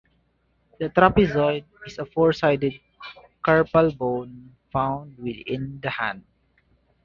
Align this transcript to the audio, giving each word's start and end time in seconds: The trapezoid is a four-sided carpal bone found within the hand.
The 0.79 0.89
trapezoid 0.89 1.65
is 1.85 1.99
a 1.99 2.05
four-sided 2.07 2.73
carpal 3.45 3.95
bone 3.95 4.55
found 4.71 5.15
within 5.19 5.79
the 5.79 5.91
hand. 5.91 6.23